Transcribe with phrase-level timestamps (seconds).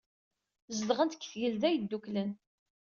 [0.77, 2.31] Zedɣent deg Tgelda Yedduklen.